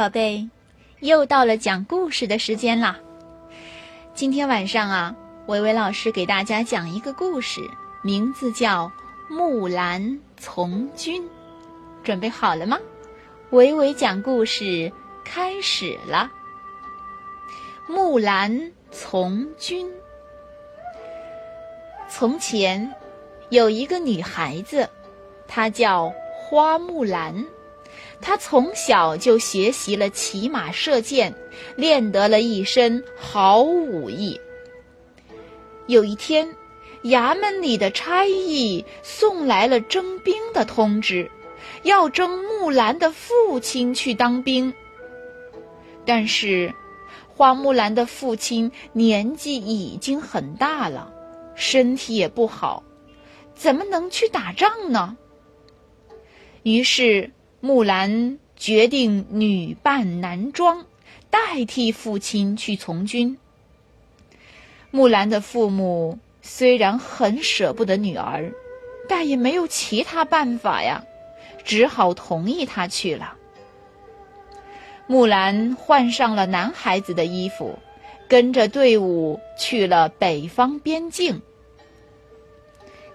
[0.00, 0.48] 宝贝，
[1.00, 2.98] 又到了讲故事的时间啦！
[4.14, 7.60] 今天晚上啊，维维老师给大家讲一个故事，
[8.00, 8.90] 名字叫
[9.34, 11.22] 《木兰从军》。
[12.02, 12.78] 准备好了吗？
[13.50, 14.90] 维维讲故事
[15.22, 16.32] 开始了。
[17.86, 19.86] 木兰从军。
[22.08, 22.90] 从前
[23.50, 24.88] 有一个女孩子，
[25.46, 27.44] 她叫花木兰。
[28.20, 31.34] 他从小就学习了骑马射箭，
[31.74, 34.38] 练得了一身好武艺。
[35.86, 36.46] 有一天，
[37.04, 41.30] 衙门里的差役送来了征兵的通知，
[41.82, 44.72] 要征木兰的父亲去当兵。
[46.04, 46.72] 但是，
[47.28, 51.10] 花木兰的父亲年纪已经很大了，
[51.54, 52.82] 身体也不好，
[53.54, 55.16] 怎么能去打仗呢？
[56.64, 57.30] 于是。
[57.62, 60.86] 木兰决定女扮男装，
[61.28, 63.36] 代替父亲去从军。
[64.90, 68.54] 木兰的父母虽然很舍不得女儿，
[69.10, 71.04] 但也没有其他办法呀，
[71.62, 73.36] 只好同意她去了。
[75.06, 77.78] 木兰换上了男孩子的衣服，
[78.26, 81.42] 跟着队伍去了北方边境。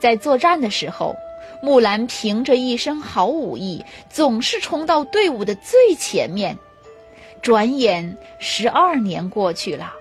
[0.00, 1.14] 在作战的时候。
[1.62, 6.58] 木兰凭着一身好武艺，总是冲到队伍的最前面。
[7.40, 9.94] 转眼十二年过去了，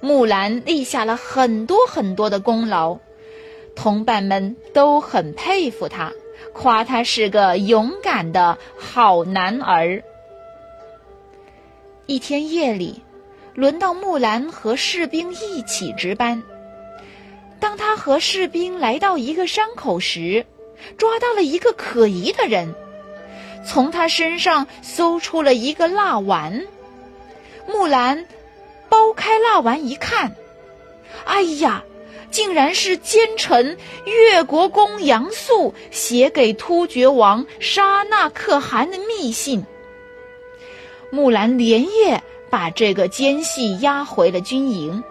[0.00, 2.98] 木兰立下了很多很多的功劳，
[3.74, 6.12] 同伴们都很佩服他，
[6.52, 10.04] 夸他是个勇敢的好男儿。
[12.06, 13.02] 一天夜里，
[13.54, 16.44] 轮到木兰和士兵一起值班。
[17.60, 20.46] 当他和士兵来到一个山口时，
[20.96, 22.74] 抓到了一个可疑的人，
[23.66, 26.66] 从他身上搜出了一个蜡丸。
[27.66, 28.26] 木兰
[28.88, 30.34] 剥开蜡丸一看，
[31.26, 31.84] 哎呀，
[32.30, 33.76] 竟然是奸臣
[34.06, 39.66] 越国公杨素写给突厥王沙那可汗的密信。
[41.10, 45.02] 木兰连夜把这个奸细押回了军营，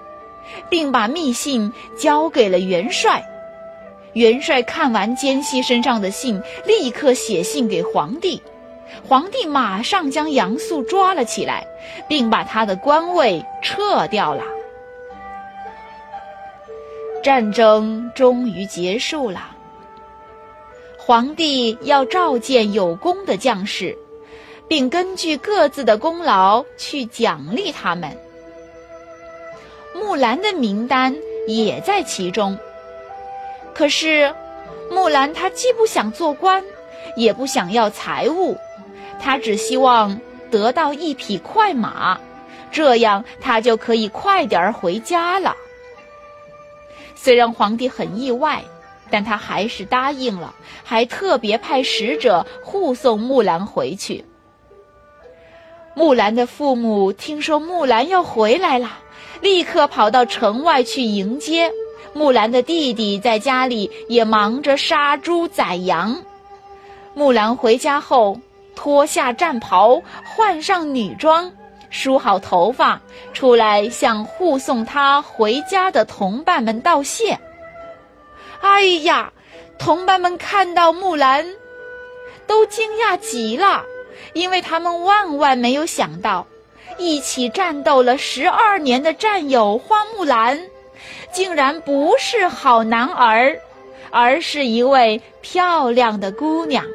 [0.69, 3.25] 并把密信交给了元帅。
[4.17, 8.41] 元帅看完奸细身上的信，立刻写信给皇帝。
[9.07, 11.63] 皇帝马上将杨素抓了起来，
[12.07, 14.43] 并把他的官位撤掉了。
[17.23, 19.51] 战争终于结束了。
[20.97, 23.95] 皇帝要召见有功的将士，
[24.67, 28.17] 并根据各自的功劳去奖励他们。
[29.93, 31.15] 木兰的名单
[31.47, 32.57] 也在其中。
[33.77, 34.33] 可是，
[34.89, 36.63] 木兰她既不想做官，
[37.15, 38.57] 也不想要财物，
[39.21, 42.19] 她只希望得到一匹快马，
[42.71, 45.55] 这样她就可以快点儿回家了。
[47.13, 48.63] 虽然皇帝很意外，
[49.11, 54.25] 但他还是答应了，还特别派使者护送木兰回去。
[55.93, 58.97] 木兰的父母听说木兰要回来了，
[59.39, 61.71] 立刻跑到城外去迎接。
[62.13, 66.23] 木兰的弟弟在家里也忙着杀猪宰羊。
[67.13, 68.39] 木兰回家后，
[68.75, 71.51] 脱下战袍，换上女装，
[71.89, 73.01] 梳好头发，
[73.33, 77.39] 出来向护送她回家的同伴们道谢。
[78.61, 79.31] 哎呀，
[79.77, 81.45] 同伴们看到木兰，
[82.45, 83.83] 都惊讶极了，
[84.33, 86.45] 因为他们万万没有想到，
[86.97, 90.59] 一起战斗了十二年的战友花木兰。
[91.31, 93.59] 竟然不是好男儿，
[94.11, 96.85] 而是一位漂亮的姑娘。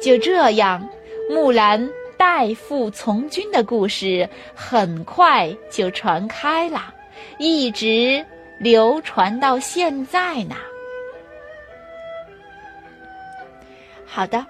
[0.00, 0.88] 就这样，
[1.30, 6.92] 木兰代父从军的故事很快就传开了，
[7.38, 8.24] 一直
[8.58, 10.56] 流传到现在呢。
[14.04, 14.44] 好的，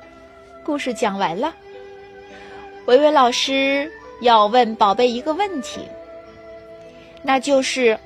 [0.65, 1.55] 故事讲完了。
[2.87, 3.89] 维维老师
[4.23, 5.81] 要问宝贝一个问题，
[7.23, 7.99] 那就是。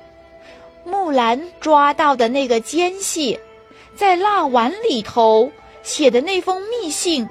[0.85, 3.37] 木兰抓到的那个奸细，
[3.93, 5.51] 在蜡丸里头
[5.83, 7.27] 写的那封密信，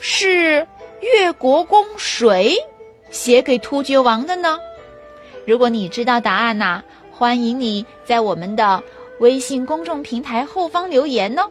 [0.00, 0.66] 是
[1.00, 2.56] 越国公谁
[3.08, 4.58] 写给突厥王的呢？
[5.46, 6.82] 如果你知道答案呐，
[7.12, 8.82] 欢迎你在我们的
[9.20, 11.48] 微信公众平台后方留言哦。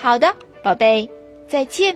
[0.00, 0.34] 好的，
[0.64, 1.06] 宝贝，
[1.46, 1.94] 再见。